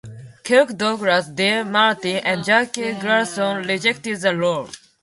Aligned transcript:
Kirk 0.43 0.75
Douglas, 0.77 1.27
Dean 1.27 1.69
Martin, 1.71 2.15
and 2.25 2.43
Jackie 2.43 2.93
Gleason 2.93 3.57
rejected 3.67 4.19
the 4.19 4.35
role. 4.35 4.67